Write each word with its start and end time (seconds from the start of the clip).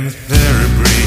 man's 0.00 0.14
very 0.14 0.68
brain. 0.76 1.05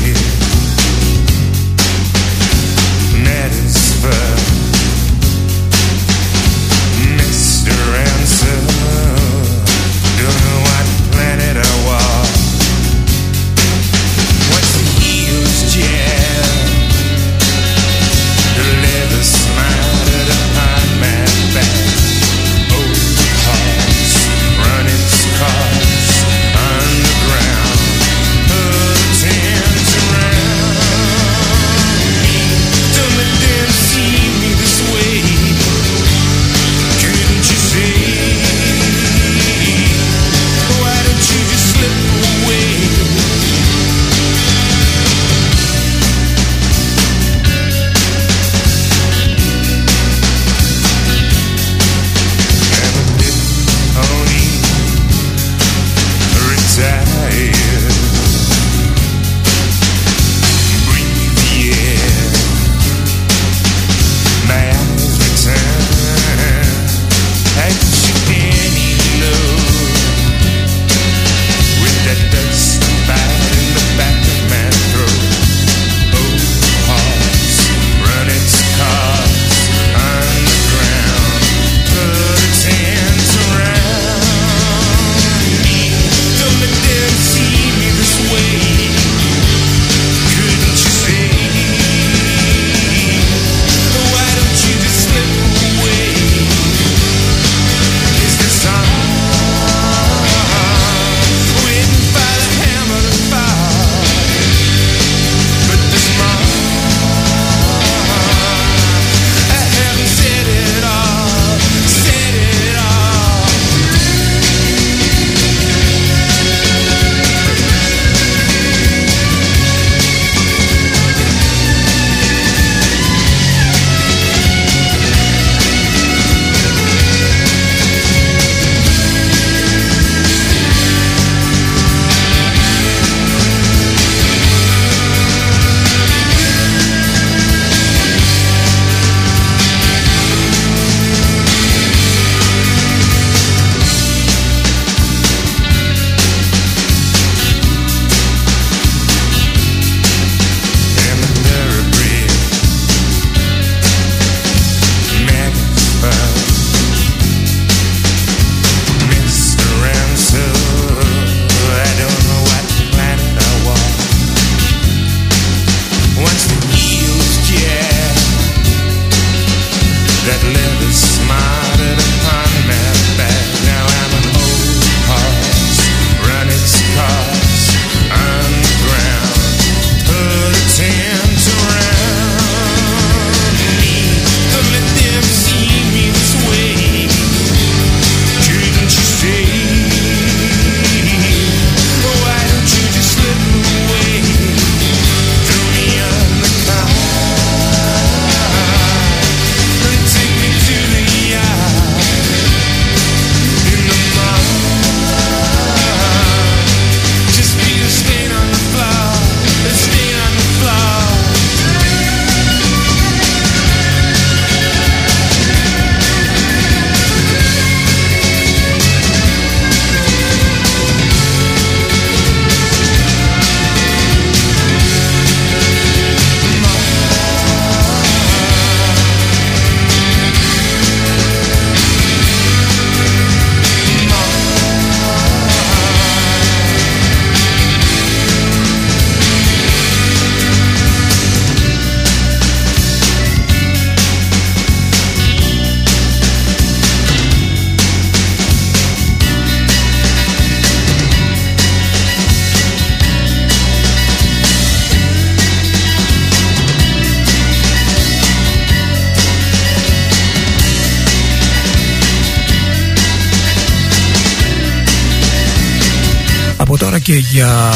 Και 267.09 267.15
για 267.15 267.71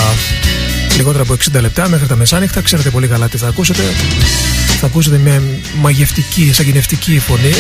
λιγότερα 0.98 1.24
από 1.24 1.34
60 1.34 1.62
λεπτά 1.62 1.90
μέχρι 1.90 2.08
τα 2.08 2.16
μεσάνυχτα. 2.16 2.62
Ξέρετε 2.62 2.90
πολύ 2.90 3.08
καλά 3.08 3.28
τι 3.28 3.38
θα 3.38 3.48
ακούσετε. 3.48 3.82
Θα 4.80 4.86
ακούσετε 4.86 5.18
μια 5.18 5.42
μαγευτική, 5.82 6.54
σαγγινευτική 6.54 7.20
φωνή 7.20 7.54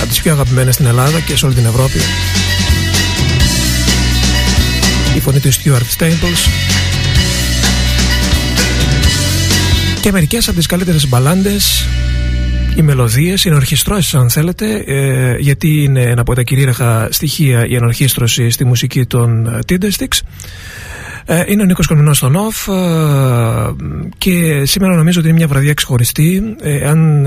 από 0.00 0.08
τις 0.08 0.20
πιο 0.22 0.32
αγαπημένες 0.32 0.74
στην 0.74 0.86
Ελλάδα 0.86 1.20
και 1.20 1.36
σε 1.36 1.46
όλη 1.46 1.54
την 1.54 1.64
Ευρώπη. 1.66 1.98
Η 5.16 5.20
φωνή 5.20 5.40
του 5.40 5.52
Stuart 5.52 5.98
Staples 5.98 6.50
και 10.00 10.12
μερικές 10.12 10.48
από 10.48 10.56
τις 10.56 10.66
καλύτερες 10.66 11.08
μπαλάντες 11.08 11.86
οι 12.76 12.82
μελωδίες, 12.82 13.44
οι 13.44 13.48
ενορχιστρώσεις 13.48 14.14
αν 14.14 14.30
θέλετε 14.30 14.84
ε, 14.86 15.36
γιατί 15.38 15.82
είναι 15.82 16.02
ένα 16.02 16.20
από 16.20 16.34
τα 16.34 16.42
κυρίαρχα 16.42 17.08
στοιχεία 17.10 17.66
η 17.66 17.74
ενορχίστρωση 17.74 18.50
στη 18.50 18.64
μουσική 18.64 19.06
των 19.06 19.48
Tindersticks 19.68 20.20
Ε, 20.20 20.87
είναι 21.46 21.62
ο 21.62 21.64
Νίκος 21.64 21.86
Κορμινός 21.86 22.16
στον 22.16 22.36
ΟΦ 22.36 22.68
ε, 22.68 22.72
και 24.18 24.64
σήμερα 24.64 24.94
νομίζω 24.94 25.18
ότι 25.18 25.28
είναι 25.28 25.36
μια 25.36 25.46
βραδιά 25.46 25.74
ξεχωριστή. 25.74 26.56
Ε, 26.60 26.88
αν 26.88 27.26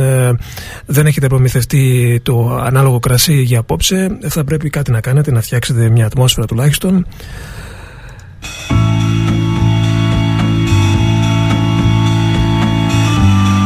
δεν 0.85 1.05
έχετε 1.05 1.27
προμηθευτεί 1.27 2.19
το 2.23 2.55
ανάλογο 2.55 2.99
κρασί 2.99 3.41
για 3.41 3.59
απόψε 3.59 4.17
θα 4.27 4.43
πρέπει 4.43 4.69
κάτι 4.69 4.91
να 4.91 5.01
κάνετε, 5.01 5.31
να 5.31 5.41
φτιάξετε 5.41 5.89
μια 5.89 6.05
ατμόσφαιρα 6.05 6.47
τουλάχιστον. 6.47 7.05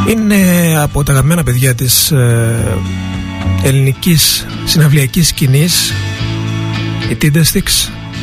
Είναι 0.10 0.36
από 0.82 1.04
τα 1.04 1.12
αγαπημένα 1.12 1.44
παιδιά 1.44 1.76
της 1.76 2.14
ελληνικής 3.64 4.46
συναυλιακής 4.66 5.28
σκηνής 5.28 5.94
οι 7.10 7.18
Tindestics 7.22 7.90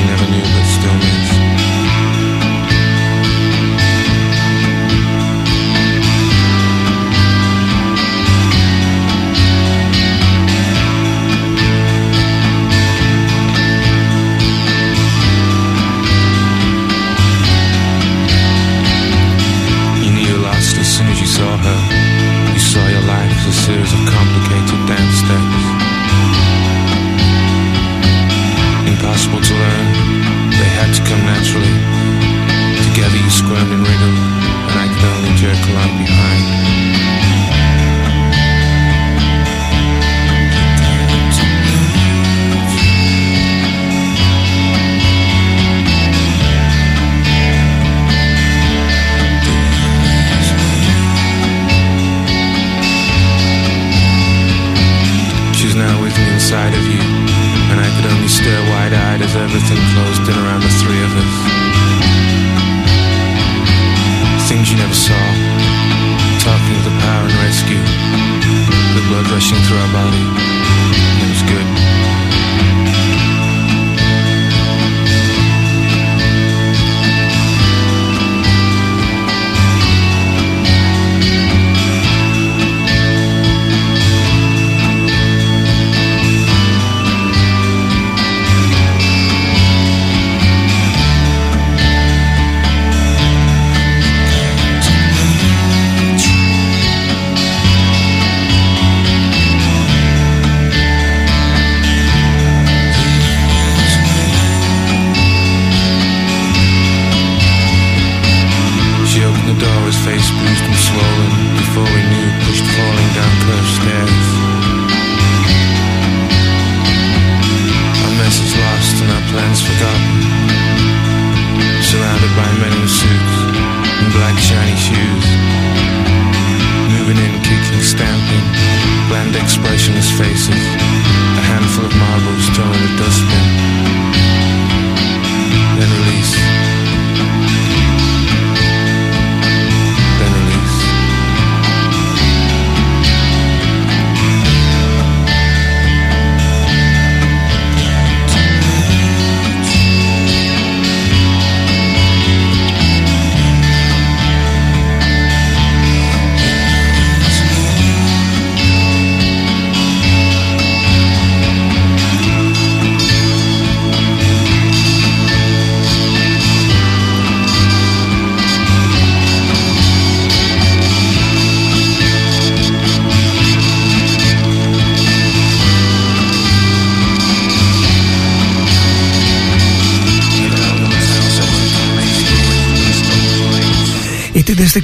We 0.00 0.06
never 0.06 0.30
knew 0.30 0.40
but 0.40 0.64
still 0.64 0.94
miss 0.94 1.49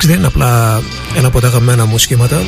δεν 0.07 0.17
είναι 0.17 0.27
απλά 0.27 0.83
ένα 1.17 1.27
από 1.27 1.41
τα 1.41 1.47
αγαπημένα 1.47 1.87
μου 1.87 1.99
σχήματα. 1.99 2.41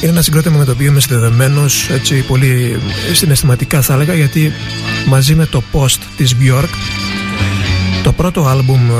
Είναι 0.00 0.10
ένα 0.10 0.22
συγκρότημα 0.22 0.58
με 0.58 0.64
το 0.64 0.70
οποίο 0.70 0.86
είμαι 0.86 1.00
συνδεδεμένος 1.00 1.88
έτσι 1.90 2.14
πολύ 2.14 2.80
συναισθηματικά 3.12 3.80
θα 3.82 3.94
έλεγα 3.94 4.14
γιατί 4.14 4.52
μαζί 5.06 5.34
με 5.34 5.46
το 5.46 5.62
post 5.72 5.98
της 6.16 6.36
Björk 6.40 6.68
το 8.02 8.12
πρώτο 8.12 8.46
άλμπουμ 8.46 8.90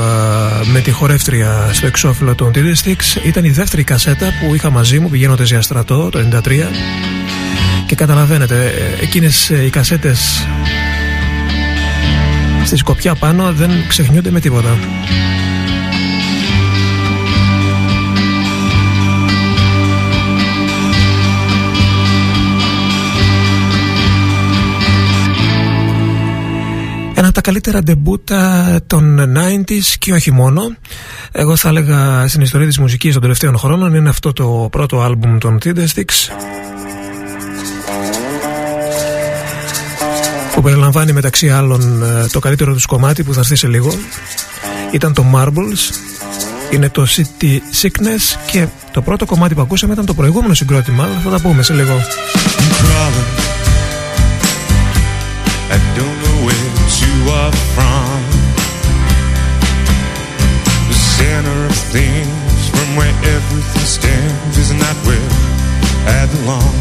με 0.71 0.79
τη 0.79 0.91
χορεύτρια 0.91 1.69
στο 1.73 1.85
εξώφυλλο 1.85 2.35
των 2.35 2.51
Sticks 2.83 3.25
ήταν 3.25 3.43
η 3.43 3.49
δεύτερη 3.49 3.83
κασέτα 3.83 4.31
που 4.39 4.55
είχα 4.55 4.69
μαζί 4.69 4.99
μου 4.99 5.09
πηγαίνοντας 5.09 5.49
για 5.49 5.61
στρατό 5.61 6.09
το 6.09 6.19
93 6.31 6.49
και 7.85 7.95
καταλαβαίνετε 7.95 8.73
εκείνες 9.01 9.49
οι 9.49 9.69
κασέτες 9.69 10.47
στη 12.65 12.77
σκοπιά 12.77 13.15
πάνω 13.15 13.53
δεν 13.53 13.71
ξεχνιούνται 13.87 14.31
με 14.31 14.39
τίποτα. 14.39 14.77
Ένα 27.33 27.41
τα 27.43 27.51
καλύτερα 27.51 27.83
ντεμπούτα 27.83 28.79
των 28.87 29.33
90s 29.37 29.95
και 29.99 30.13
όχι 30.13 30.31
μόνο. 30.31 30.61
Εγώ 31.31 31.55
θα 31.55 31.69
έλεγα 31.69 32.27
στην 32.27 32.41
ιστορία 32.41 32.67
της 32.67 32.79
μουσικής 32.79 33.13
των 33.13 33.21
τελευταίων 33.21 33.57
χρόνων 33.57 33.95
είναι 33.95 34.09
αυτό 34.09 34.33
το 34.33 34.67
πρώτο 34.71 35.01
άλμπουμ 35.01 35.37
των 35.37 35.57
Sticks 35.63 36.31
που 40.55 40.61
περιλαμβάνει 40.61 41.11
μεταξύ 41.11 41.49
άλλων 41.49 42.03
ε, 42.03 42.27
το 42.31 42.39
καλύτερο 42.39 42.73
τους 42.73 42.85
κομμάτι 42.85 43.23
που 43.23 43.33
θα 43.33 43.39
έρθει 43.39 43.55
σε 43.55 43.67
λίγο 43.67 43.93
ήταν 44.91 45.13
το 45.13 45.25
Marbles 45.35 45.95
είναι 46.71 46.89
το 46.89 47.07
City 47.09 47.59
Sickness 47.81 48.51
και 48.51 48.67
το 48.91 49.01
πρώτο 49.01 49.25
κομμάτι 49.25 49.55
που 49.55 49.61
ακούσαμε 49.61 49.93
ήταν 49.93 50.05
το 50.05 50.13
προηγούμενο 50.13 50.53
συγκρότημα 50.53 51.03
αλλά 51.03 51.19
θα 51.23 51.29
τα 51.29 51.39
πούμε 51.39 51.63
σε 51.63 51.73
λίγο 51.73 52.01
center 61.41 61.65
of 61.65 61.77
things 61.95 62.69
from 62.69 62.95
where 62.97 63.15
everything 63.35 63.87
stands 63.97 64.57
is 64.57 64.71
not 64.73 64.95
where 65.07 65.29
I 66.17 66.21
belong. 66.33 66.75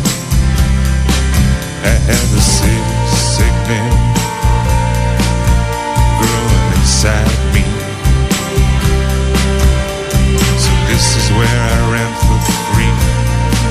I 1.92 1.94
have 2.10 2.28
a 2.40 2.42
sick 2.56 2.86
sickness 3.36 3.94
growing 6.20 6.66
inside 6.78 7.36
me. 7.54 7.64
So 10.64 10.70
this 10.90 11.06
is 11.20 11.26
where 11.38 11.58
I 11.72 11.78
ran 11.92 12.12
for 12.24 12.38
freedom, 12.72 13.12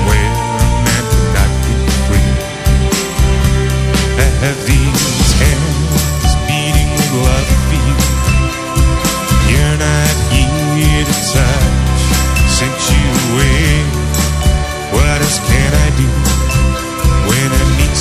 where 0.08 0.30
a 0.64 0.70
man 0.86 1.02
could 1.12 1.30
not 1.38 1.52
be 1.66 1.74
free. 2.06 2.30
I 4.24 4.28
have 4.42 4.58
these 4.66 4.99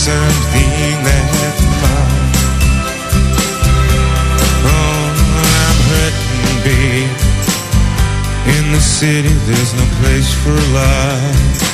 something 0.10 0.98
that's 1.06 1.64
mine? 1.82 2.34
Oh, 4.66 5.02
I'm 5.62 5.80
hurting, 5.90 6.58
babe. 6.66 7.14
In 8.58 8.66
the 8.74 8.82
city, 8.82 9.34
there's 9.48 9.74
no 9.82 9.86
place 10.00 10.30
for 10.42 10.58
love. 10.80 11.70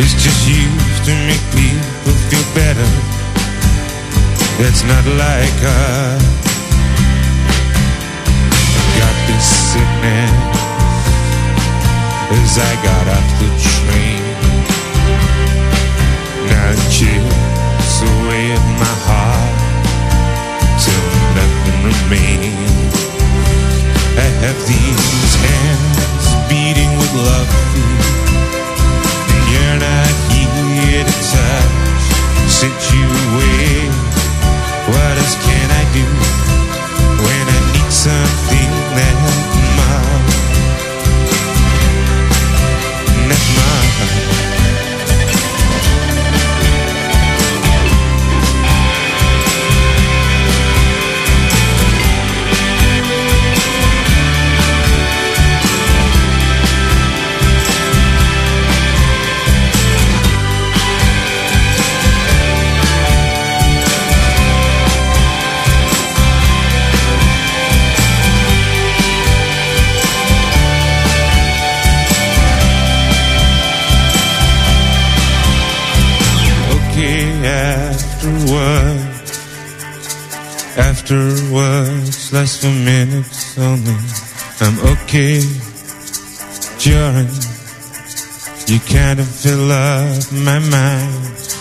It's 0.00 0.14
just 0.24 0.40
used 0.46 1.02
to 1.08 1.14
make 1.28 1.44
people 1.56 2.14
feel 2.28 2.46
better. 2.54 2.90
That's 4.60 4.82
not 4.92 5.04
like 5.24 5.58
us. 5.80 6.24
Got 9.00 9.16
this 9.28 9.46
sickness 9.70 10.32
as 12.38 12.52
I 12.70 12.72
got 12.88 13.04
off 13.16 13.28
the 13.40 13.50
train. 13.72 14.17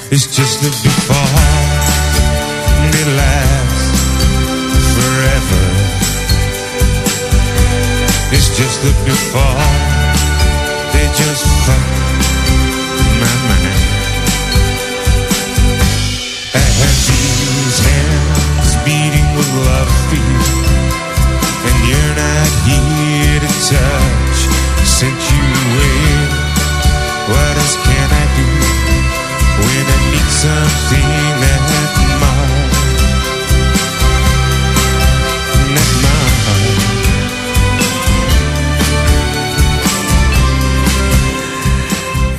It's 0.10 0.26
just 0.26 0.62
the 0.62 0.70
before, 0.70 1.16
and 2.80 2.96
it 2.96 3.08
lasts 3.18 3.92
forever. 4.96 5.64
It's 8.32 8.58
just 8.58 8.82
the 8.84 8.94
before, 9.04 9.44
they 9.44 9.97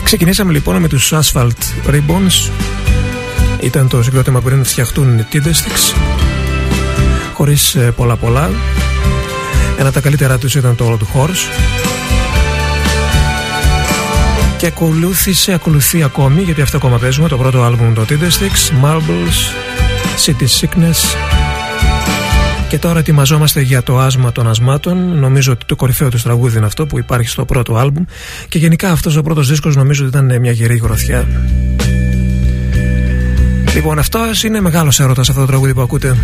Ξεκινήσαμε 0.09 0.53
λοιπόν 0.53 0.77
με 0.77 0.89
τους 0.89 1.13
Asphalt 1.13 1.91
Ribbons 1.91 2.51
Ήταν 3.61 3.89
το 3.89 4.03
συγκρότημα 4.03 4.41
που 4.41 4.49
είναι 4.49 4.57
να 4.57 4.65
φτιαχτούν 4.65 5.19
οι 5.19 5.27
Tindersticks 5.33 5.97
Χωρίς 7.33 7.75
ε, 7.75 7.93
πολλά 7.97 8.17
πολλά. 8.17 8.51
Ένα 9.79 9.85
από 9.85 9.93
τα 9.93 10.01
καλύτερα 10.01 10.39
τους 10.39 10.55
ήταν 10.55 10.77
το 10.77 10.85
όλο 10.85 10.97
του 10.97 11.09
Horse. 11.15 11.53
Και 14.57 14.67
ακολούθησε, 14.67 15.53
ακολουθεί 15.53 16.03
ακόμη 16.03 16.43
Γιατί 16.43 16.61
αυτό 16.61 16.77
ακόμα 16.77 16.99
παίζουμε 16.99 17.29
Το 17.29 17.37
πρώτο 17.37 17.63
άλμπουμ 17.63 17.93
το 17.93 18.05
Tindersticks 18.09 18.85
Marbles 18.85 19.39
City 20.27 20.47
Sickness 20.61 21.38
και 22.69 22.79
τώρα 22.79 22.99
ετοιμαζόμαστε 22.99 23.61
για 23.61 23.83
το 23.83 23.99
άσμα 23.99 24.33
των 24.33 24.49
ασμάτων. 24.49 25.19
Νομίζω 25.19 25.53
ότι 25.53 25.65
το 25.65 25.77
κορυφαίο 25.77 26.09
του 26.09 26.19
τραγούδι 26.23 26.57
είναι 26.57 26.67
αυτό 26.67 26.87
που 26.87 26.99
υπάρχει 26.99 27.29
στο 27.29 27.45
πρώτο 27.45 27.77
άλμπουμ. 27.77 28.05
Και 28.49 28.59
γενικά 28.59 28.91
αυτός 28.91 29.17
ο 29.17 29.23
πρώτος 29.23 29.49
δίσκος 29.49 29.77
νομίζω 29.77 30.07
ότι 30.07 30.17
ήταν 30.17 30.41
μια 30.41 30.51
γερή 30.51 30.77
γροθιά. 30.77 31.27
Λοιπόν, 33.75 33.99
αυτός 33.99 34.43
είναι 34.43 34.61
μεγάλος 34.61 35.01
έρωτας 35.01 35.29
αυτό 35.29 35.41
το 35.41 35.47
τραγούδι 35.47 35.75
που 35.75 35.81
ακούτε. 35.81 36.17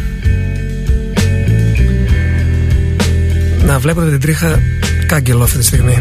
Να 3.67 3.79
βλέπετε 3.79 4.11
την 4.11 4.21
τρίχα 4.21 4.61
κάγκελο 5.07 5.43
αυτή 5.43 5.59
τη 5.59 5.65
στιγμή. 5.65 5.99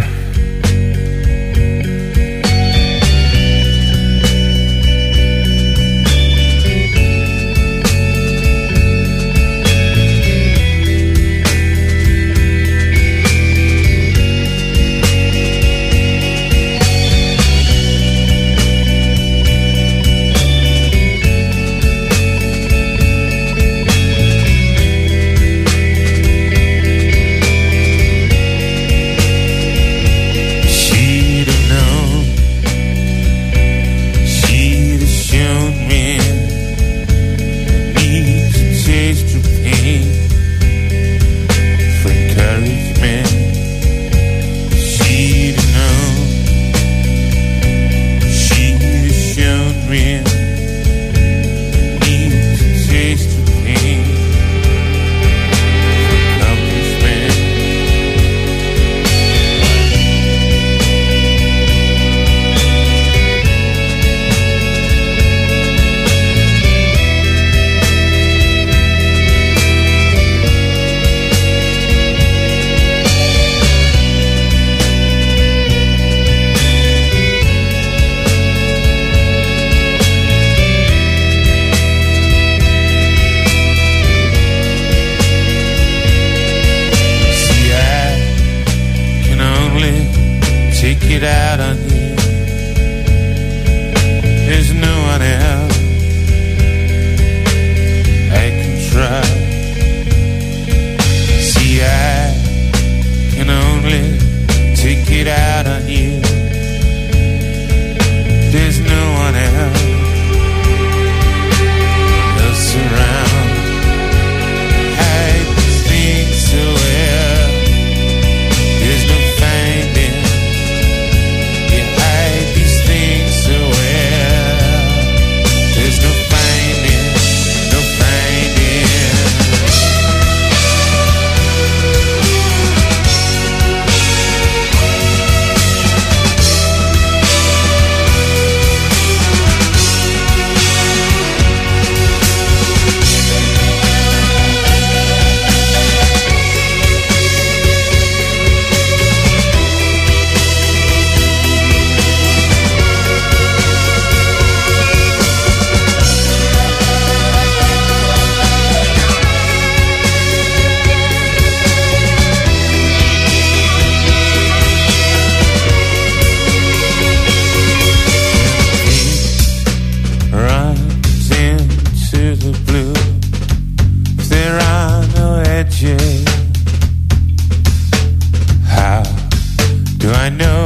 know 180.33 180.62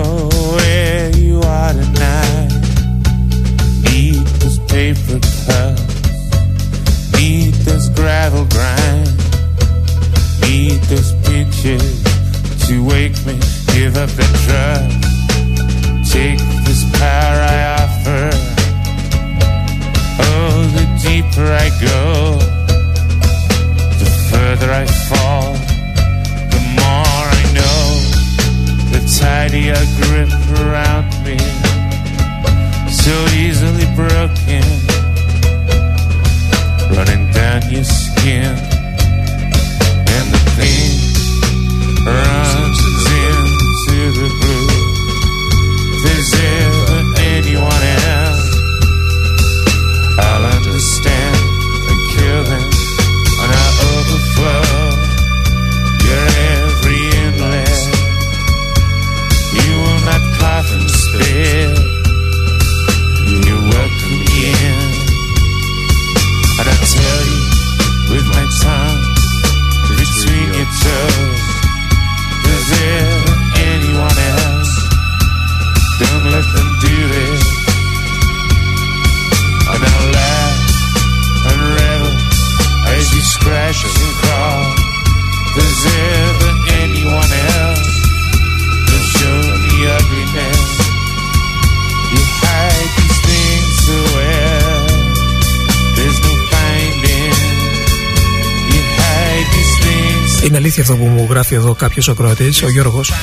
εδώ 101.67 101.75
κάποιος 101.75 102.09
ακροατής, 102.09 102.61
ο 102.61 102.69
Γιώργος, 102.69 103.13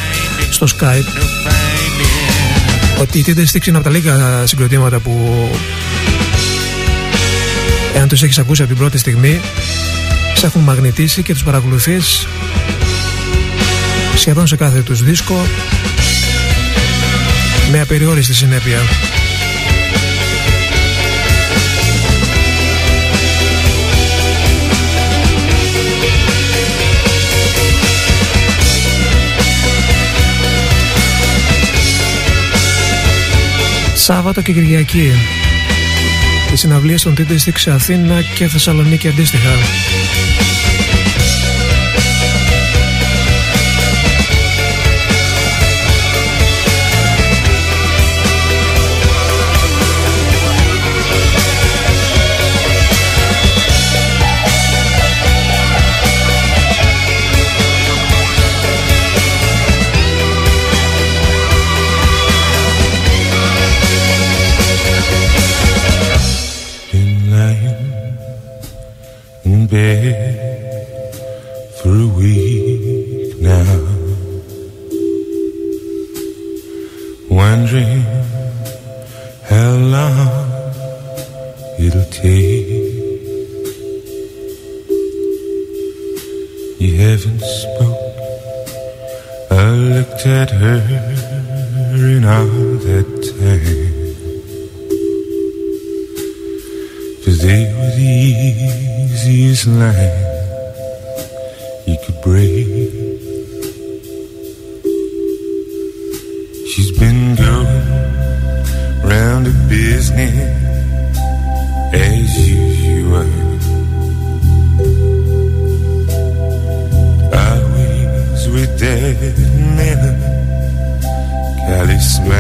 στο 0.51 0.67
Skype, 0.79 1.23
ότι 3.01 3.19
η 3.19 3.25
Tinder 3.27 3.45
Sticks 3.53 3.67
είναι 3.67 3.77
από 3.77 3.87
τα 3.87 3.91
λίγα 3.91 4.47
συγκροτήματα 4.47 4.99
που 4.99 5.49
εάν 7.95 8.09
τους 8.09 8.23
έχεις 8.23 8.39
ακούσει 8.39 8.63
από 8.63 8.71
την 8.71 8.81
πρώτη 8.81 8.99
στιγμή 8.99 9.41
σε 10.35 10.47
έχουν 10.47 10.63
μαγνητήσει 10.63 11.23
και 11.23 11.33
τους 11.33 11.43
παρακολουθείς 11.43 12.27
σχεδόν 14.17 14.47
σε 14.47 14.57
κάθε 14.57 14.81
τους 14.81 15.03
δίσκο 15.03 15.47
με 17.71 17.81
απεριόριστη 17.81 18.35
συνέπεια. 18.35 18.79
Σάββατο 34.05 34.43
και 34.43 34.53
Κυριακή. 34.53 35.11
Οι 36.53 36.57
συναυλίες 36.57 37.03
των 37.03 37.15
Τίντε 37.15 37.39
στη 37.39 37.71
Αθήνα 37.71 38.23
και 38.23 38.49
Θεσσαλονίκη 38.49 39.09
αντίστοιχα. 39.09 39.51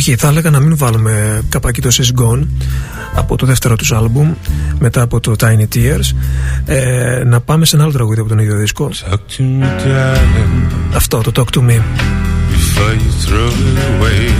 Όχι, 0.00 0.16
θα 0.16 0.28
έλεγα 0.28 0.50
να 0.50 0.60
μην 0.60 0.76
βάλουμε 0.76 1.42
καπάκι 1.48 1.80
το 1.80 1.88
Says 1.92 2.22
Gone 2.22 2.46
από 3.14 3.36
το 3.36 3.46
δεύτερο 3.46 3.76
τους 3.76 3.92
άλμπουμ 3.92 4.34
μετά 4.78 5.02
από 5.02 5.20
το 5.20 5.34
Tiny 5.40 5.74
Tears. 5.74 6.14
Ε, 6.64 7.22
να 7.24 7.40
πάμε 7.40 7.64
σε 7.64 7.76
ένα 7.76 7.84
άλλο 7.84 7.92
τραγούδι 7.92 8.20
από 8.20 8.28
τον 8.28 8.38
ίδιο 8.38 8.56
δίσκο. 8.56 8.90
Talk 8.92 9.12
to 9.12 9.40
me, 9.40 9.64
darling. 9.64 10.72
Αυτό 10.94 11.20
το 11.20 11.32
Talk 11.36 11.58
to 11.58 11.60
Me. 11.60 11.72
You 11.72 11.80
throw 13.26 13.48
it 13.48 14.02
away. 14.02 14.30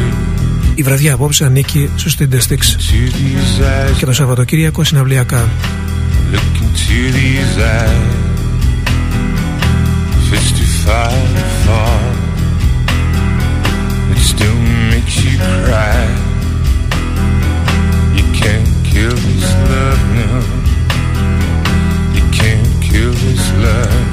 Η 0.75 0.83
βραδιά 0.83 1.14
απόψε 1.14 1.44
ανήκει 1.44 1.90
στους 1.96 2.16
Tinder 2.18 2.40
Sticks. 2.49 2.77
Και 3.99 4.05
το 4.05 4.12
Σαββατοκύριακο 4.12 4.85
συναυλιακά. 4.85 5.49
Look 6.33 6.57
into 6.62 7.12
these 7.16 7.59
eyes. 7.59 8.31
55 10.31 11.20
thought 11.64 12.20
It's 14.12 14.27
still 14.35 14.69
cry. 15.64 16.03
You 18.16 18.24
can't 18.33 18.68
kill 18.85 19.14
this 19.14 19.48
love 19.70 20.00
now. 20.20 20.40
You 22.14 22.24
can't 22.31 22.68
kill 22.83 23.12
this 23.12 23.44
love. 23.64 24.09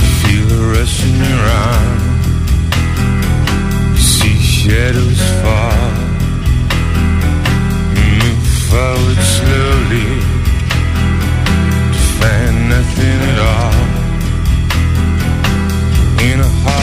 You 0.00 0.08
feel 0.20 0.48
a 0.52 0.72
rush 0.72 0.98
in 1.04 1.14
your 1.28 1.44
arm. 1.68 2.00
You 3.94 4.00
see 4.00 4.38
shadows 4.38 5.22
fall. 5.42 5.90
You 7.96 8.06
move 8.20 8.46
forward 8.68 9.20
slowly 9.36 10.23
in 13.04 13.38
all. 13.38 13.72
In 16.28 16.40
a 16.40 16.48
heart 16.62 16.73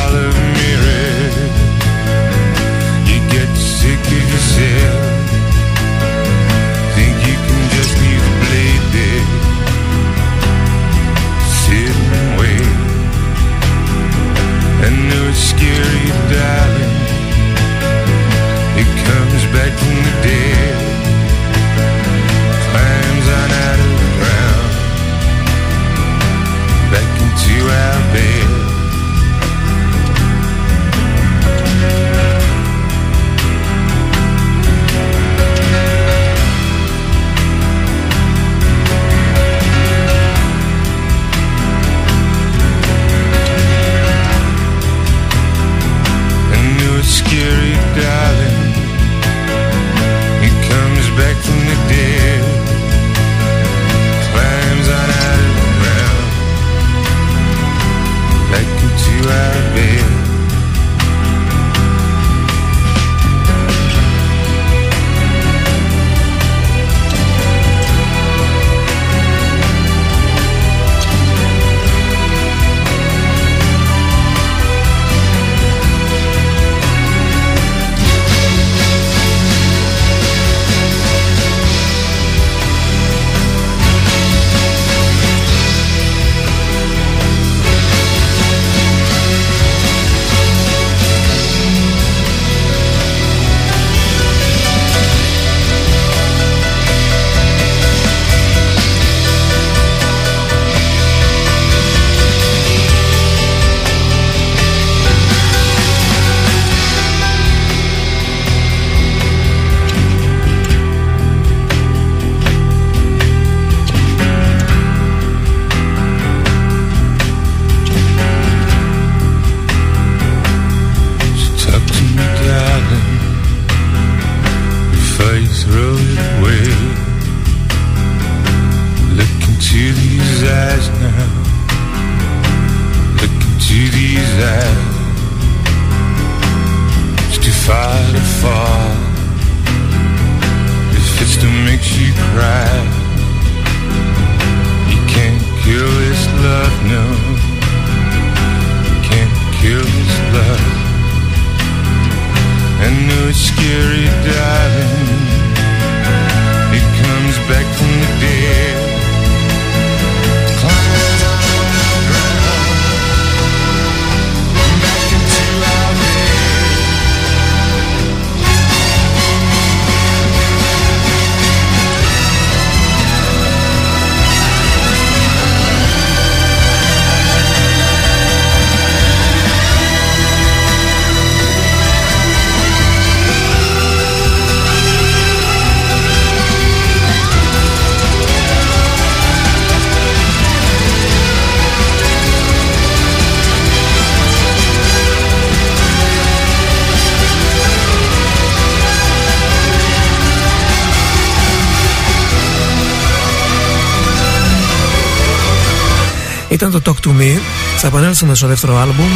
ήταν 206.67 206.81
το 206.81 206.91
Talk 206.91 207.07
To 207.07 207.09
Me. 207.09 207.39
Θα 207.77 207.87
επανέλθουμε 207.87 208.35
στο 208.35 208.47
δεύτερο 208.47 208.77
άλμπουμ. 208.77 209.09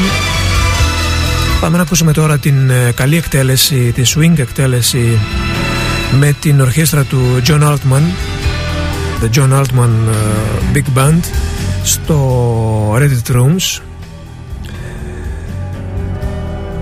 Πάμε 1.61 1.77
να 1.77 1.83
ακούσουμε 1.83 2.11
τώρα 2.11 2.37
την 2.37 2.69
ε, 2.69 2.91
καλή 2.95 3.17
εκτέλεση, 3.17 3.91
τη 3.91 4.03
swing 4.15 4.37
εκτέλεση 4.37 5.19
με 6.19 6.35
την 6.39 6.61
ορχήστρα 6.61 7.03
του 7.03 7.41
John 7.47 7.61
Altman 7.61 8.01
The 9.21 9.29
John 9.37 9.59
Altman 9.59 9.89
ε, 10.09 10.13
Big 10.73 10.97
Band 10.97 11.19
στο 11.83 12.97
Reddit 12.97 13.31
Rooms. 13.31 13.81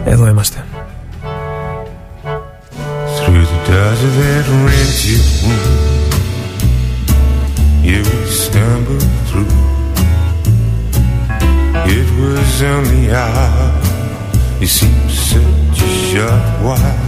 Εδώ 0.05 0.27
είμαστε. 0.27 0.65
Through 3.25 3.43
Tell 12.63 12.81
me 12.83 13.07
how 13.07 13.71
He 14.57 14.67
seems 14.67 15.19
such 15.19 15.81
a 15.81 15.91
short 16.07 16.45
while. 16.63 16.99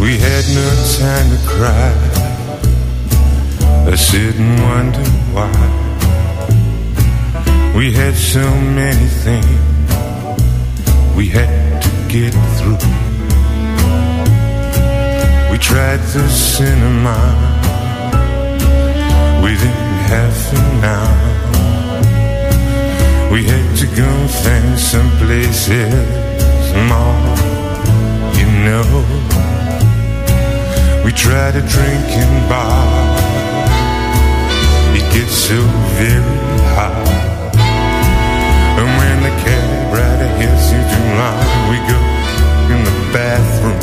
We 0.00 0.16
had 0.16 0.44
no 0.60 0.68
time 0.98 1.26
to 1.34 1.40
cry 1.46 1.92
I 3.92 3.94
sit 3.96 4.36
and 4.36 4.58
wonder 4.62 5.04
why. 5.34 5.52
We 7.76 7.92
had 7.92 8.14
so 8.14 8.46
many 8.80 9.08
things 9.24 9.60
We 11.14 11.28
had 11.28 11.82
to 11.82 11.90
get 12.08 12.32
through. 12.56 12.80
We 15.52 15.58
tried 15.58 16.00
the 16.14 16.26
cinema 16.30 17.18
Within 19.42 19.76
half 20.08 20.54
an 20.54 20.84
hour. 20.84 21.29
We 23.30 23.44
had 23.44 23.76
to 23.78 23.86
go 23.94 24.10
find 24.42 24.76
some 24.76 25.08
places 25.22 25.94
more, 26.90 27.14
you 28.34 28.46
know. 28.66 28.82
We 31.04 31.12
tried 31.12 31.54
a 31.54 31.62
drinking 31.62 32.34
bar. 32.50 32.90
It 34.98 35.06
gets 35.14 35.32
so 35.32 35.62
very 35.94 36.40
hot. 36.74 37.06
And 38.80 38.90
when 38.98 39.22
the 39.22 39.34
cab 39.44 39.94
rider 39.94 40.30
hits 40.34 40.72
you 40.74 40.82
too 40.90 41.08
long, 41.20 41.40
we 41.70 41.78
go 41.86 42.00
in 42.74 42.82
the 42.82 42.96
bathroom. 43.14 43.78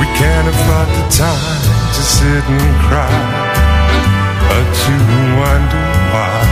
We 0.00 0.06
can't 0.16 0.48
afford 0.48 0.88
the 0.96 1.06
time 1.12 1.60
to 1.92 2.02
sit 2.02 2.44
and 2.56 2.76
cry 2.88 3.12
or 4.48 4.64
to 4.80 4.92
wonder 5.36 5.84
why. 6.12 6.47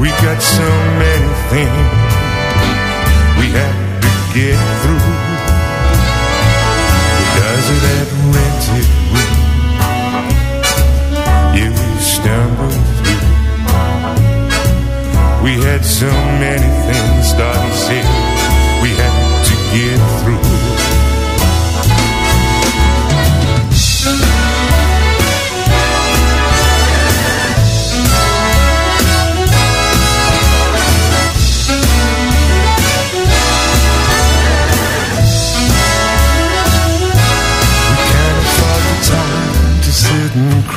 We 0.00 0.08
got 0.08 0.40
so 0.40 0.64
many 0.96 1.28
things 1.50 1.76
we 3.38 3.52
had 3.52 4.00
to 4.00 4.08
get 4.32 4.56
through. 4.80 5.04
Does 7.36 7.66
it 7.68 7.80
that 7.84 8.08
rented 8.32 8.88
room? 9.12 9.36
Yeah, 11.54 11.68
we 11.68 12.00
stumbled 12.00 12.80
through. 12.96 13.28
We 15.44 15.52
had 15.66 15.84
so 15.84 16.10
many 16.40 16.70
things, 16.88 17.32
Darby 17.34 17.70
said, 17.76 18.06
we 18.82 18.88
had 18.96 19.14
to 19.44 19.54
get 19.76 20.00
through. 20.24 20.79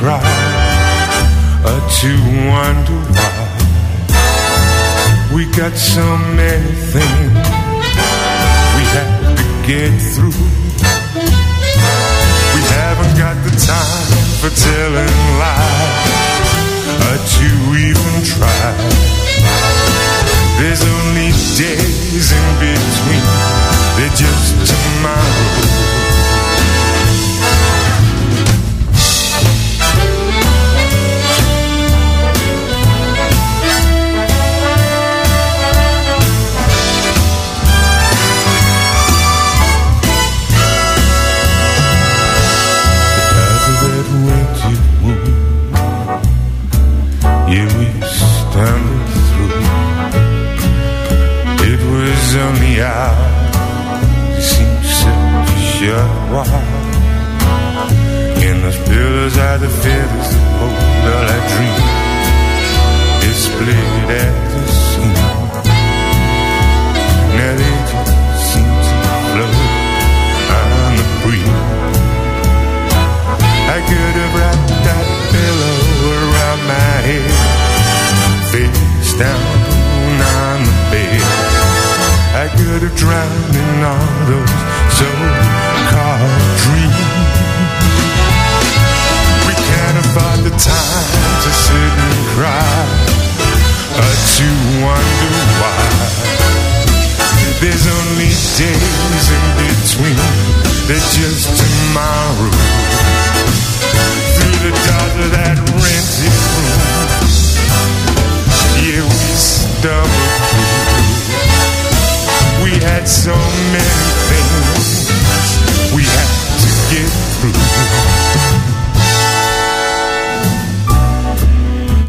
Cry 0.04 0.20
or 1.64 1.80
to 2.00 2.12
wonder 2.52 3.00
why. 3.16 3.48
We 5.34 5.46
got 5.56 5.74
so 5.78 6.18
many 6.36 6.74
things 6.92 7.23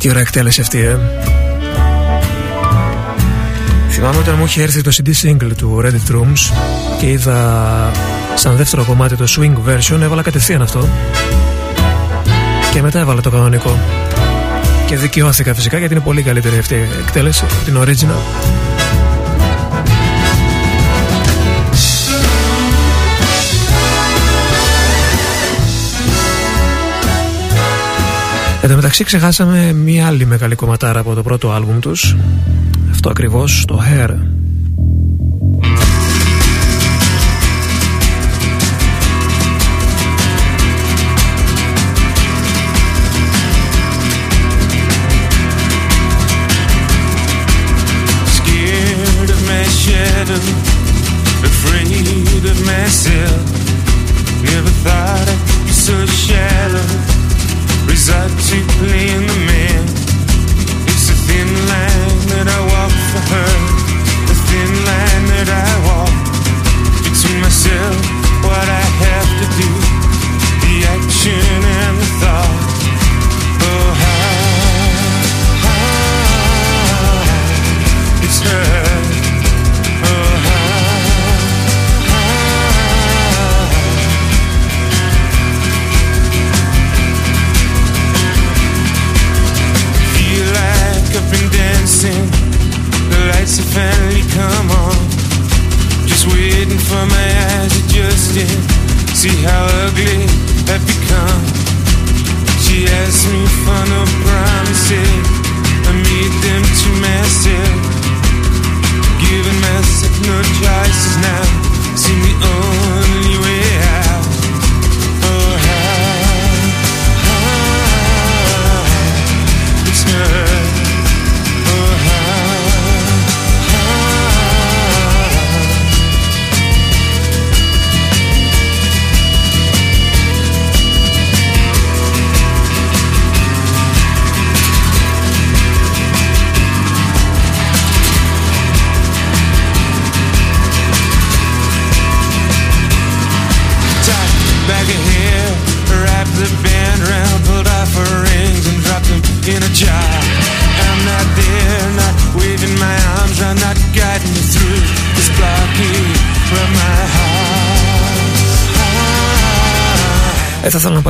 Τι 0.05 0.11
ωραία 0.11 0.23
εκτέλεση 0.23 0.61
αυτή, 0.61 0.79
ε. 0.81 0.99
Θυμάμαι 3.91 4.19
όταν 4.19 4.35
μου 4.39 4.45
είχε 4.45 4.63
έρθει 4.63 4.83
το 4.83 4.91
CD 4.97 5.09
single 5.23 5.51
του 5.57 5.83
Reddit 5.85 6.15
Rooms 6.15 6.57
και 7.01 7.11
είδα 7.11 7.91
σαν 8.35 8.57
δεύτερο 8.57 8.85
κομμάτι 8.85 9.17
το 9.17 9.25
swing 9.29 9.71
version, 9.71 10.01
έβαλα 10.01 10.23
κατευθείαν 10.23 10.63
αυτό 10.63 10.89
και 12.73 12.83
μετά 12.83 13.01
έβαλα 13.01 13.21
το 13.21 13.31
κανονικό. 13.31 13.79
Και 14.87 14.97
δικαιώθηκα 14.97 15.55
φυσικά 15.55 15.79
γιατί 15.79 15.95
είναι 15.95 16.03
πολύ 16.03 16.23
καλύτερη 16.23 16.59
αυτή 16.59 16.75
η 16.75 16.89
εκτέλεση, 17.05 17.45
από 17.45 17.65
την 17.65 17.79
original. 17.83 18.74
Εν 28.65 28.71
τω 28.71 28.77
μεταξύ 28.77 29.05
ξεχάσαμε 29.05 29.73
μία 29.73 30.07
άλλη 30.07 30.27
μεγάλη 30.27 30.55
κομματάρα 30.55 31.01
από 31.01 31.15
το 31.15 31.23
πρώτο 31.23 31.53
άλμπουμ 31.53 31.79
τους. 31.79 32.17
Αυτό 32.91 33.11
ακριβώς, 33.11 33.65
το 33.67 33.81
Hair 33.83 34.11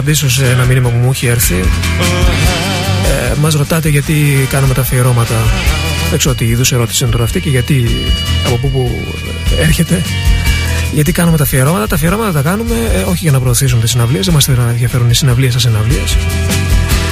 απαντήσω 0.04 0.30
σε 0.30 0.50
ένα 0.50 0.64
μήνυμα 0.64 0.90
που 0.90 0.96
μου 0.96 1.10
έχει 1.10 1.26
έρθει. 1.26 1.54
Ε, 1.54 3.34
Μας 3.40 3.54
ρωτάτε 3.54 3.88
γιατί 3.88 4.46
κάνουμε 4.50 4.74
τα 4.74 4.80
αφιερώματα. 4.80 5.34
Δεν 6.10 6.18
ξέρω 6.18 6.34
τι 6.34 6.44
είδους 6.44 6.72
ερώτηση 6.72 7.02
είναι 7.02 7.12
τώρα 7.12 7.24
αυτή 7.24 7.40
και 7.40 7.48
γιατί 7.48 7.86
από 8.46 8.56
πού 8.56 8.70
που 8.70 8.90
έρχεται. 9.60 10.02
Γιατί 10.92 11.12
κάνουμε 11.12 11.36
τα 11.36 11.42
αφιερώματα. 11.42 11.86
Τα 11.86 11.94
αφιερώματα 11.94 12.32
τα 12.32 12.42
κάνουμε 12.42 12.74
ε, 12.94 13.00
όχι 13.02 13.18
για 13.22 13.32
να 13.32 13.40
προωθήσουν 13.40 13.80
τις 13.80 13.90
συναυλίες. 13.90 14.24
Δεν 14.24 14.34
μας 14.34 14.48
ενδιαφέρουν 14.48 15.10
οι 15.10 15.14
συναυλίες 15.14 15.52
σαν 15.52 15.60
συναυλίες. 15.60 16.16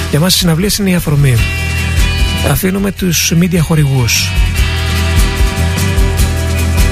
Για 0.09 0.19
μας 0.19 0.35
οι 0.35 0.37
συναυλίες 0.37 0.77
είναι 0.77 0.89
η 0.89 0.95
αφορμή. 0.95 1.35
Αφήνουμε 2.51 2.91
τους 2.91 3.33
media 3.39 3.59
χορηγούς 3.59 4.31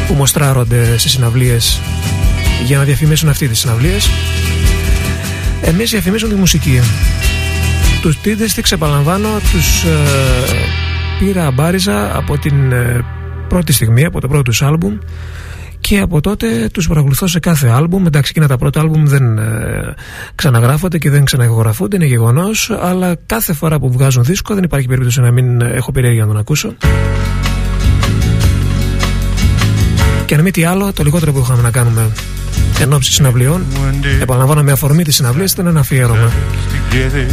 που 0.07 0.13
μοστράρονται 0.13 0.97
στι 0.97 1.09
συναυλίες 1.09 1.79
για 2.65 2.77
να 2.77 2.83
διαφημίσουν 2.83 3.29
αυτή 3.29 3.47
τις 3.47 3.59
συναυλίες. 3.59 4.09
Εμείς 5.61 5.89
διαφημίζουμε 5.89 6.33
τη 6.33 6.39
μουσική. 6.39 6.79
Τους 8.01 8.21
Τίντεστιξ, 8.21 8.71
επαναλαμβάνω, 8.71 9.29
τους 9.51 9.83
ε, 9.83 9.87
πήρα 11.19 11.45
αμπάριζα 11.45 12.17
από 12.17 12.37
την 12.37 12.71
ε, 12.71 13.05
πρώτη 13.47 13.73
στιγμή, 13.73 14.05
από 14.05 14.21
το 14.21 14.27
πρώτο 14.27 14.43
τους 14.43 14.61
άλμπουμ 14.61 14.97
και 15.79 15.99
από 15.99 16.21
τότε 16.21 16.69
τους 16.73 16.87
παρακολουθώ 16.87 17.27
σε 17.27 17.39
κάθε 17.39 17.67
άλμπουμ. 17.67 18.05
Εντάξει, 18.05 18.31
εκείνα 18.35 18.47
τα 18.47 18.57
πρώτα 18.57 18.79
άλμπουμ 18.79 19.05
δεν 19.05 19.37
ε, 19.37 19.93
ξαναγράφονται 20.35 20.97
και 20.97 21.09
δεν 21.09 21.25
ξαναγραφούνται, 21.25 21.95
είναι 21.95 22.05
γεγονός, 22.05 22.71
αλλά 22.81 23.15
κάθε 23.25 23.53
φορά 23.53 23.79
που 23.79 23.91
βγάζουν 23.91 24.23
δίσκο 24.23 24.53
δεν 24.53 24.63
υπάρχει 24.63 24.87
περίπτωση 24.87 25.21
να 25.21 25.31
μην 25.31 25.61
έχω 25.61 25.91
περιέργεια 25.91 26.21
να 26.21 26.27
τον 26.27 26.37
ακούσω. 26.37 26.73
Και 30.25 30.35
αν 30.35 30.41
μη 30.41 30.51
τι 30.51 30.63
άλλο, 30.63 30.93
το 30.93 31.03
λιγότερο 31.03 31.31
που 31.31 31.39
είχαμε 31.39 31.61
να 31.61 31.71
κάνουμε 31.71 32.11
εν 32.79 32.93
ώψη 32.93 33.11
συναυλιών, 33.11 33.65
επαναλαμβάνω 34.21 34.63
με 34.63 34.71
αφορμή 34.71 35.03
τη 35.03 35.11
συναυλία, 35.11 35.45
ήταν 35.45 35.67
ένα 35.67 35.79
αφιέρωμα. 35.79 36.31
together. 36.91 37.27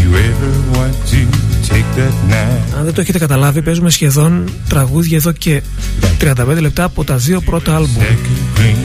You 0.00 0.08
ever 0.28 0.52
want 0.76 0.94
to 1.12 1.20
take 1.68 1.98
that 1.98 2.32
night? 2.32 2.78
Αν 2.78 2.84
δεν 2.84 2.94
το 2.94 3.00
έχετε 3.00 3.18
καταλάβει, 3.18 3.62
παίζουμε 3.62 3.90
σχεδόν 3.90 4.44
τραγούδια 4.68 5.16
εδώ 5.16 5.32
και 5.32 5.62
35 6.20 6.60
λεπτά 6.60 6.84
από 6.84 7.04
τα 7.04 7.16
δύο 7.16 7.40
πρώτα 7.40 7.76
άλμπουμ. 7.76 8.02
Second 8.02 8.58
green. 8.60 8.76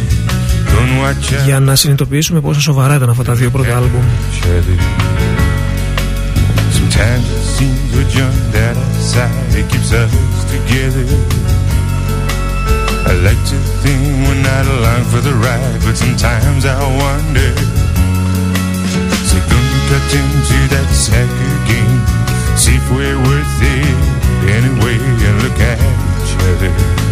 Don't 0.72 1.04
watch 1.04 1.42
out. 1.42 1.46
Για 1.46 1.60
να 1.60 1.76
συνειδητοποιήσουμε 1.76 2.42
πόσο 2.42 2.62
σοβαρά 2.62 2.96
ήταν 2.96 3.10
αυτά 3.10 3.24
τα 3.24 3.34
δύο 3.34 3.50
πρώτα 3.50 3.76
άλμπουμ. 3.78 4.02
each 4.02 4.46
other. 4.46 4.78
Sometimes 6.78 7.26
it 7.38 7.44
seems 7.56 7.80
we're 7.96 8.10
jumped 8.18 8.56
out 8.66 8.76
outside. 8.78 9.56
It 9.60 9.66
keeps 9.72 9.92
us 10.02 10.12
together. 10.54 11.06
I 13.06 13.14
like 13.22 13.38
to 13.38 13.58
think 13.86 14.02
we're 14.28 14.42
not 14.42 14.66
along 14.66 15.04
for 15.14 15.22
the 15.22 15.34
ride, 15.34 15.80
but 15.86 15.96
sometimes 15.96 16.66
I 16.66 16.74
wonder. 16.98 17.54
So 19.30 19.38
gonna 19.38 19.82
cut 19.90 20.10
into 20.10 20.60
that 20.74 20.90
sucker 20.90 21.56
game. 21.70 22.02
See 22.58 22.76
if 22.76 22.86
we're 22.90 23.20
worth 23.30 23.62
it 23.62 24.16
anyway, 24.50 24.98
and 24.98 25.44
look 25.44 25.60
at 25.60 25.78
each 25.78 26.34
other. 26.50 27.05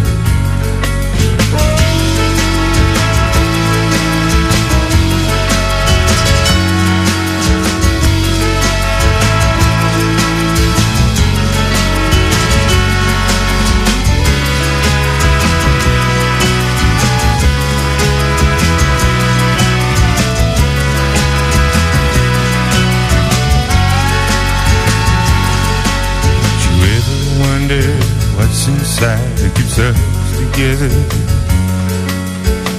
What's 28.54 28.68
inside 28.68 29.18
that 29.42 29.50
keeps 29.58 29.82
us 29.82 29.98
together? 30.38 30.86
Do 30.86 30.94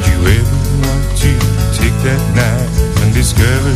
you 0.08 0.40
ever 0.40 0.60
want 0.88 1.04
to 1.20 1.36
take 1.76 1.92
that 2.08 2.16
knife 2.32 3.04
and 3.04 3.12
discover? 3.12 3.76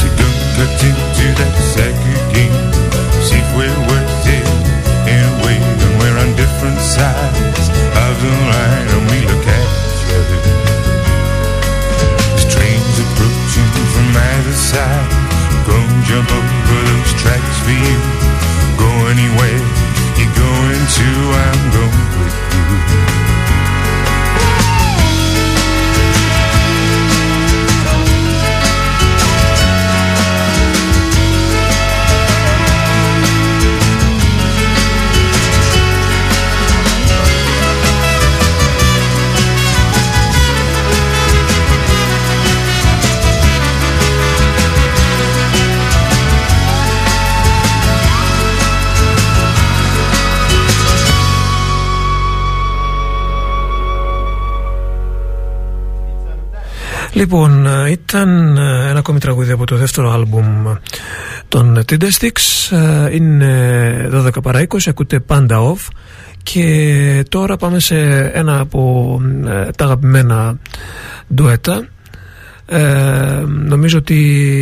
So 0.00 0.08
don't 0.08 0.40
cut 0.56 0.72
into 0.80 1.36
that 1.36 1.52
sucker 1.68 2.16
game. 2.32 2.56
See 3.20 3.44
if 3.44 3.48
we're 3.52 3.68
worth 3.92 4.24
it 4.24 4.40
in 5.04 5.20
a 5.20 5.34
way, 5.44 5.60
and 5.60 6.00
we're 6.00 6.16
on 6.16 6.32
different 6.32 6.80
sides 6.80 7.68
of 7.92 8.12
the 8.24 8.32
line, 8.48 8.88
and 8.88 9.04
we 9.12 9.20
look 9.28 9.44
at 9.52 9.68
each 9.68 10.16
other. 10.16 10.40
There's 12.24 12.48
trains 12.48 12.96
approaching 13.04 13.68
from 13.92 14.16
either 14.16 14.56
side. 14.56 15.12
Gonna 15.68 16.08
jump 16.08 16.32
over 16.32 16.51
Λοιπόν, 57.22 57.66
ε, 57.66 57.90
ήταν 57.90 58.56
ε, 58.56 58.88
ένα 58.88 58.98
ακόμη 58.98 59.18
τραγούδι 59.18 59.52
από 59.52 59.66
το 59.66 59.76
δεύτερο 59.76 60.10
άλμπουμ 60.12 60.72
των 61.48 61.84
Tindersticks. 61.88 62.76
Ε, 62.76 63.14
Είναι 63.14 64.10
12 64.12 64.42
παρά 64.42 64.66
20, 64.68 64.76
ακούτε 64.86 65.20
πάντα 65.20 65.58
off. 65.72 65.88
Και 66.42 67.24
τώρα 67.28 67.56
πάμε 67.56 67.80
σε 67.80 67.96
ένα 68.34 68.60
από 68.60 69.20
ε, 69.46 69.70
τα 69.70 69.84
αγαπημένα 69.84 70.58
ντουέτα. 71.34 71.88
Ε, 72.66 73.42
νομίζω 73.46 73.98
ότι 73.98 74.52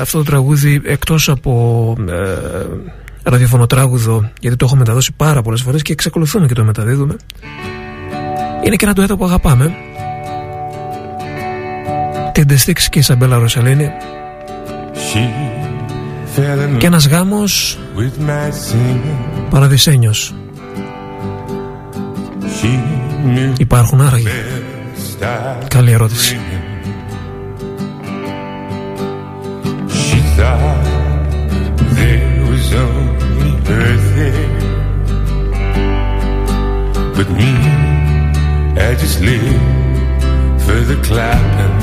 αυτό 0.00 0.18
το 0.18 0.24
τραγούδι 0.24 0.80
εκτός 0.84 1.28
από 1.28 1.94
ε, 2.08 2.66
ραδιοφωνοτράγουδο 3.22 4.30
γιατί 4.40 4.56
το 4.56 4.64
έχω 4.64 4.76
μεταδώσει 4.76 5.12
πάρα 5.16 5.42
πολλές 5.42 5.62
φορές 5.62 5.82
και 5.82 5.92
εξακολουθούμε 5.92 6.46
και 6.46 6.54
το 6.54 6.64
μεταδίδουμε 6.64 7.16
είναι 8.64 8.76
και 8.76 8.84
ένα 8.84 8.94
ντουέτο 8.94 9.16
που 9.16 9.24
αγαπάμε 9.24 9.74
την 12.32 12.58
Sticks 12.64 12.82
και 12.90 12.98
η 12.98 13.02
Σαμπέλα 13.02 13.38
Ροσελίνη 13.38 13.90
She 14.94 15.52
και 16.78 16.86
ένας 16.86 17.06
γάμος 17.06 17.78
παραδεισένιος. 19.50 20.34
Υπάρχουν 23.58 24.00
άραγε. 24.00 24.28
Καλή 25.68 25.92
ερώτηση. 25.92 26.38
But 37.16 37.30
me, 37.40 37.52
I 38.88 38.90
just 39.02 39.18
live 39.28 39.62
for 40.64 40.78
the 40.90 40.98
clapping 41.06 41.81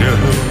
window 0.00 0.49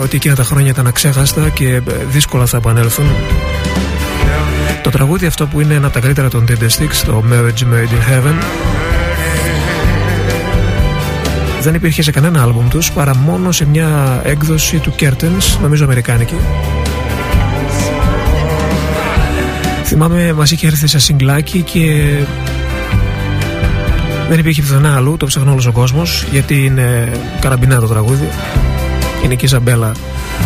ότι 0.00 0.16
εκείνα 0.16 0.34
τα 0.34 0.44
χρόνια 0.44 0.70
ήταν 0.70 0.86
αξέχαστα 0.86 1.48
και 1.48 1.80
δύσκολα 2.10 2.46
θα 2.46 2.56
επανέλθουν. 2.56 3.06
Το 4.82 4.90
τραγούδι 4.90 5.26
αυτό 5.26 5.46
που 5.46 5.60
είναι 5.60 5.74
ένα 5.74 5.86
από 5.86 5.94
τα 5.94 6.00
καλύτερα 6.00 6.28
των 6.28 6.44
Dead 6.48 6.62
Sticks, 6.62 7.02
το 7.04 7.24
Marriage 7.32 7.62
Made 7.62 7.92
in 7.92 8.10
Heaven, 8.10 8.34
δεν 11.62 11.74
υπήρχε 11.74 12.02
σε 12.02 12.10
κανένα 12.10 12.42
άλμπουμ 12.42 12.68
τους 12.68 12.92
παρά 12.92 13.16
μόνο 13.16 13.52
σε 13.52 13.66
μια 13.66 14.20
έκδοση 14.24 14.78
του 14.78 14.94
Curtains, 15.00 15.58
νομίζω 15.60 15.84
αμερικάνικη. 15.84 16.34
Θυμάμαι 19.84 20.32
μας 20.32 20.50
είχε 20.50 20.66
έρθει 20.66 20.86
σε 20.86 20.98
συγκλάκι 20.98 21.62
και 21.62 22.10
δεν 24.28 24.38
υπήρχε 24.38 24.62
πουθενά 24.62 24.96
αλλού, 24.96 25.16
το 25.16 25.26
ψάχνω 25.26 25.52
όλος 25.52 25.66
ο 25.66 25.72
κόσμος 25.72 26.26
γιατί 26.30 26.64
είναι 26.64 27.12
καραμπινά 27.40 27.80
το 27.80 27.86
τραγούδι 27.86 28.28
είναι 29.24 29.34
και 29.34 29.44
η 29.44 29.48
Ζαμπέλα 29.48 29.92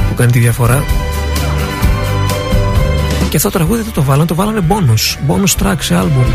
που 0.08 0.14
κάνει 0.14 0.32
τη 0.32 0.38
διαφορά. 0.38 0.84
Και 3.28 3.36
αυτό 3.36 3.50
το 3.50 3.58
τραγούδι 3.58 3.82
δεν 3.82 3.92
το 3.92 4.02
βάλανε, 4.02 4.26
το 4.26 4.34
βάλανε 4.34 4.60
bonus. 4.68 5.30
Bonus 5.30 5.62
track 5.62 5.76
σε 5.78 6.00
album 6.02 6.26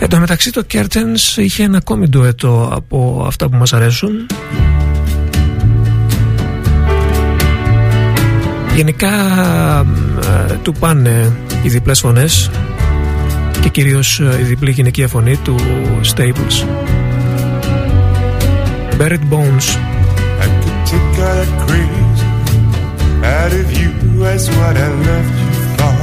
Εν 0.00 0.08
τω 0.08 0.18
μεταξύ 0.18 0.52
το 0.52 0.62
Curtains 0.72 1.36
είχε 1.36 1.62
ένα 1.62 1.76
ακόμη 1.76 2.08
ντουέτο 2.08 2.70
από 2.72 3.24
αυτά 3.26 3.48
που 3.48 3.56
μας 3.56 3.72
αρέσουν 3.72 4.26
Γενικά 8.78 9.08
ε, 10.50 10.54
του 10.62 10.72
πάνε 10.72 11.32
οι 11.62 11.68
διπλές 11.68 12.00
φωνές 12.00 12.50
και 13.60 13.68
κυρίως 13.68 14.20
ε, 14.20 14.36
η 14.40 14.42
διπλή 14.42 14.70
γυναικεία 14.70 15.08
φωνή 15.08 15.36
του 15.36 15.56
Staples 16.14 16.64
Buried 18.98 19.24
Bones 19.30 19.66
I 20.42 20.46
could 20.60 20.78
take 20.90 21.18
all 21.26 21.34
that 21.38 21.50
crazy 21.64 22.26
out 23.36 23.52
of 23.60 23.68
you 23.80 23.90
as 24.34 24.44
what 24.56 24.74
I 24.86 24.88
left 25.08 25.34
you 25.42 25.52
for 25.76 25.96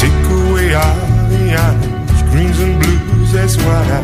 Take 0.00 0.22
away 0.38 0.68
all 0.84 1.00
the 1.32 1.42
orange, 1.64 2.20
greens 2.30 2.58
and 2.64 2.74
blues 2.80 3.30
that's 3.36 3.56
what 3.64 3.86
I 3.98 4.00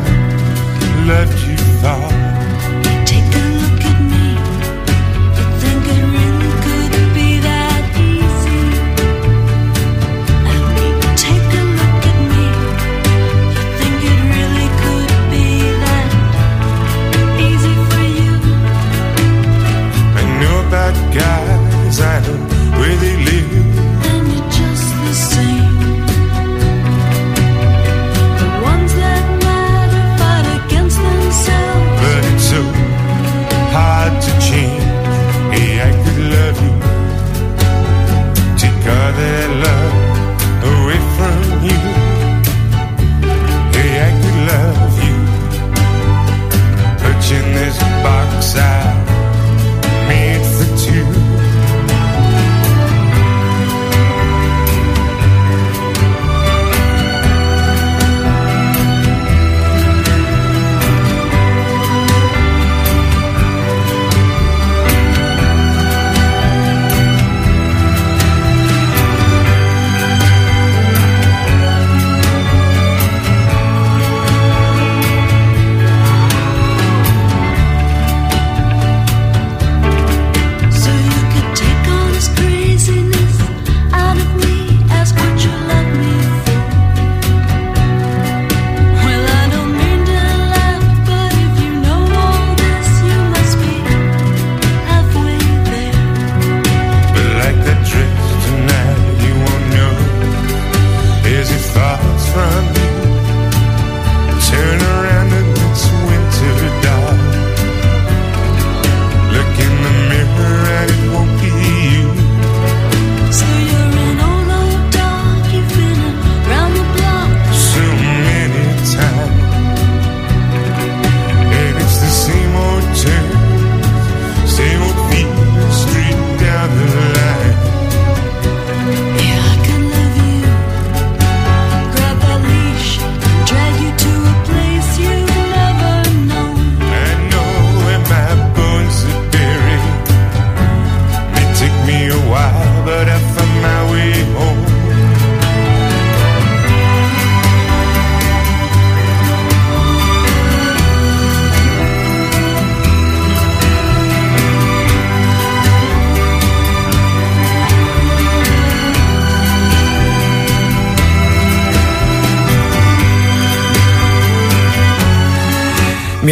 left 1.10 1.38
you 1.48 1.58
for 1.82 2.27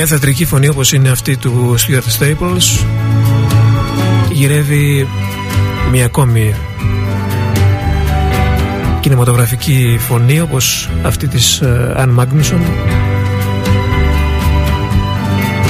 Μια 0.09 0.15
θεατρική 0.15 0.45
φωνή 0.45 0.69
όπως 0.69 0.93
είναι 0.93 1.09
αυτή 1.09 1.37
του 1.37 1.75
Stuart 1.79 2.19
Staples. 2.19 2.85
Γυρεύει 4.33 5.09
μια 5.91 6.05
ακόμη 6.05 6.55
κινηματογραφική 9.01 9.97
φωνή 10.01 10.41
όπως 10.41 10.91
αυτή 11.03 11.29
της 11.29 11.63
Αν 11.97 12.19
ε, 12.19 12.23
Magnusson. 12.23 12.61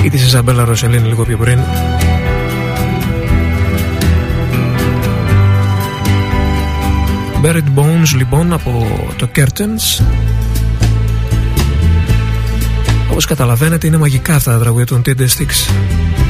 Ή 0.05 0.11
της 0.11 0.23
Ιζαμπέλα 0.23 0.65
Ροσελίν 0.65 1.07
λίγο 1.07 1.25
πιο 1.25 1.37
πριν. 1.37 1.59
Buried 7.43 7.79
Bones 7.79 8.17
λοιπόν 8.17 8.53
από 8.53 8.87
το 9.17 9.29
Curtains 9.37 10.05
όπως 13.17 13.29
καταλαβαίνετε 13.29 13.87
είναι 13.87 13.97
μαγικά 13.97 14.35
αυτά 14.35 14.53
τα 14.53 14.59
τραγούδια 14.59 14.87
των 14.87 15.03
Tinder 15.07 15.21
Sticks 15.21 16.26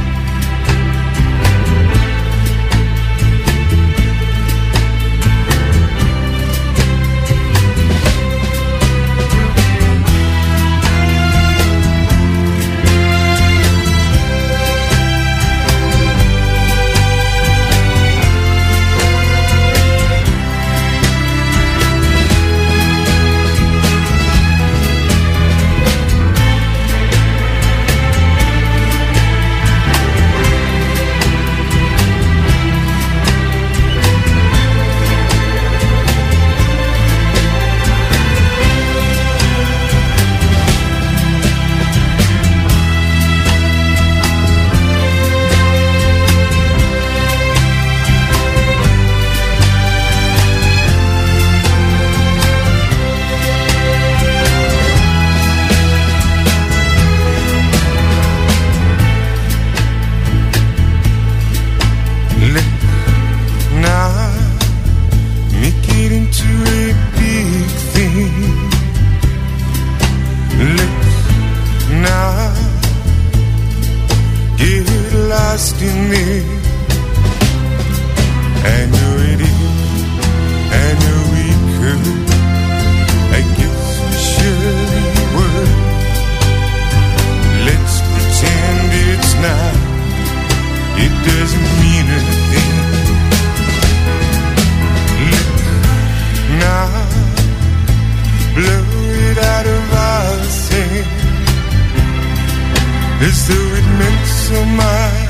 of 104.51 104.67
mine. 104.67 105.27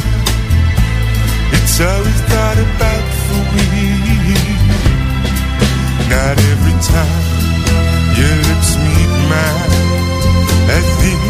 It's 1.56 1.78
how 1.80 1.98
we 2.06 2.14
thought 2.30 2.58
about 2.68 3.06
for 3.26 3.42
me. 3.56 4.38
Not 6.10 6.38
every 6.52 6.78
time 6.94 7.24
your 8.18 8.36
lips 8.48 8.72
meet 8.86 9.12
mine, 9.32 9.72
I 10.70 10.80
think. 11.00 11.27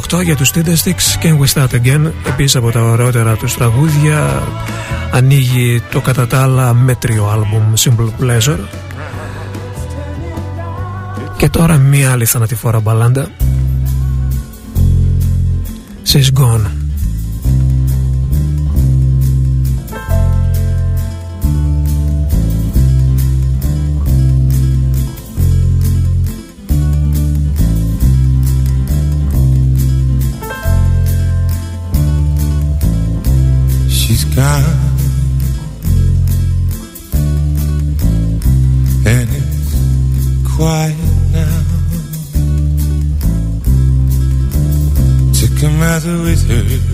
1998 0.00 0.22
για 0.24 0.36
τους 0.36 0.50
Sticks. 0.84 1.18
Και 1.20 1.34
We 1.40 1.46
Start 1.54 1.68
Again 1.68 2.12
επίσης 2.26 2.56
από 2.56 2.70
τα 2.70 2.82
ωραιότερα 2.82 3.36
τους 3.36 3.54
τραγούδια 3.54 4.42
ανοίγει 5.12 5.82
το 5.90 6.00
κατά 6.00 6.26
τα 6.26 6.42
άλλα 6.42 6.74
μέτριο 6.74 7.26
άλμπουμ 7.26 7.72
Simple 7.78 8.24
Pleasure. 8.24 8.58
Και 11.36 11.48
τώρα 11.48 11.76
μία 11.76 12.10
άλλη 12.12 12.24
θανατηφόρα 12.24 12.80
μπαλάντα. 12.80 13.28
She's 16.12 16.40
Gone 16.40 16.42
gone. 16.42 16.73
together 46.04 46.22
wizard. 46.22 46.93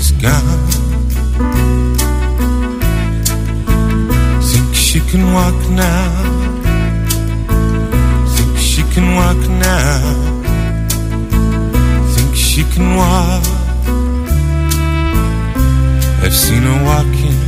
She's 0.00 0.12
gone. 0.12 0.68
Think 4.50 4.74
she 4.74 5.00
can 5.10 5.32
walk 5.34 5.58
now. 5.70 6.10
Think 8.34 8.58
she 8.58 8.82
can 8.94 9.06
walk 9.14 9.40
now. 9.68 10.00
Think 12.14 12.34
she 12.34 12.62
can 12.72 12.96
walk. 12.96 13.44
I've 16.22 16.34
seen 16.34 16.62
her 16.62 16.84
walking 16.84 17.40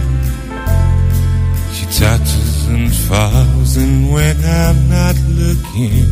She 1.74 1.84
touches 2.00 2.66
and 2.68 2.90
falls, 3.07 3.76
and 3.76 4.12
when 4.12 4.36
I'm 4.44 4.88
not 4.88 5.16
looking, 5.40 6.07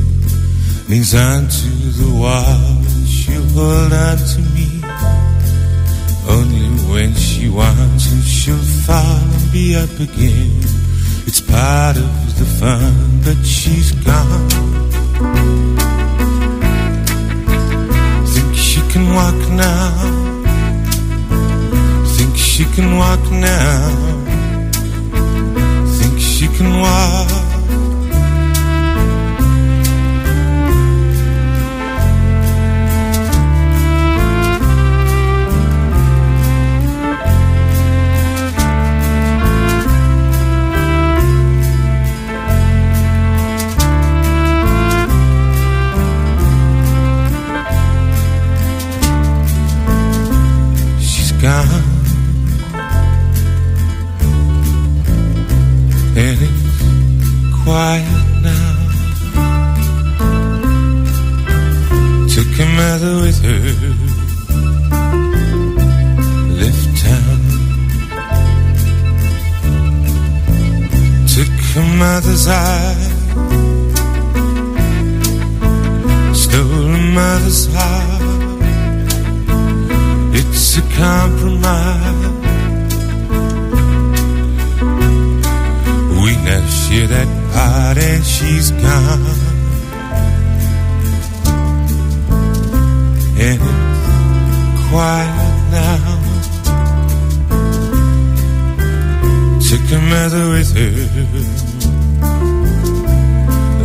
leans 0.88 1.14
onto 1.14 1.70
the 2.00 2.10
wall. 2.22 2.84
She'll 3.06 3.48
hold 3.56 3.92
on 3.92 4.18
to 4.32 4.40
me. 4.54 4.59
Only 6.28 6.68
when 6.92 7.14
she 7.14 7.48
wants, 7.48 8.12
and 8.12 8.22
she'll 8.22 8.56
and 8.88 9.52
be 9.52 9.76
up 9.76 9.94
again. 9.98 10.60
It's 11.26 11.40
part 11.40 11.96
of 11.96 12.38
the 12.38 12.46
fun, 12.58 13.20
but 13.24 13.44
she's 13.44 13.92
gone. 13.92 14.48
Think 18.26 18.56
she 18.56 18.80
can 18.92 19.14
walk 19.14 19.40
now. 19.50 20.30
Think 22.16 22.36
she 22.36 22.64
can 22.74 22.98
walk 22.98 23.30
now 23.30 24.30
Think 25.98 26.20
she 26.20 26.46
can 26.48 26.80
walk 26.80 27.39
compromise. 81.00 82.26
We 86.22 86.30
now 86.46 86.62
share 86.80 87.08
that 87.14 87.28
heart 87.54 87.98
and 87.98 88.22
she's 88.24 88.70
gone. 88.84 89.24
And 93.46 93.60
it's 93.64 94.80
quiet 94.88 95.56
now. 95.78 96.18
Took 99.68 99.84
her 99.92 100.02
mother 100.14 100.44
with 100.52 100.70
her, 100.76 100.92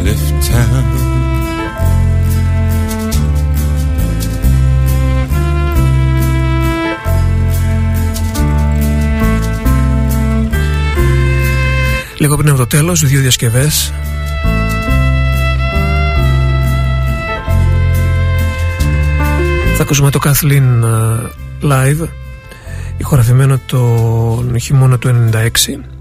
left 0.03 0.47
town. 0.49 1.14
Λίγο 12.26 12.38
πριν 12.38 12.49
από 12.49 12.59
το 12.59 12.67
τέλος, 12.67 13.05
δύο 13.05 13.21
διασκευές. 13.21 13.93
Θα 19.76 19.82
ακούσουμε 19.82 20.11
το 20.11 20.19
Kathleen 20.23 20.84
ε, 20.84 21.30
Live 21.61 22.07
ηχογραφημένο 22.97 23.59
το 23.65 24.57
χειμώνα 24.59 24.97
του 24.97 25.30
96 25.32 25.95